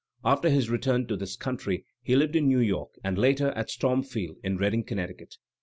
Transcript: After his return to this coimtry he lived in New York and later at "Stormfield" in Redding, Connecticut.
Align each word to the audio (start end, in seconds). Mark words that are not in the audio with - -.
After 0.25 0.49
his 0.49 0.67
return 0.71 1.05
to 1.05 1.15
this 1.15 1.37
coimtry 1.37 1.83
he 2.01 2.15
lived 2.15 2.35
in 2.35 2.47
New 2.47 2.57
York 2.59 2.95
and 3.03 3.19
later 3.19 3.49
at 3.51 3.69
"Stormfield" 3.69 4.37
in 4.43 4.57
Redding, 4.57 4.83
Connecticut. 4.83 5.35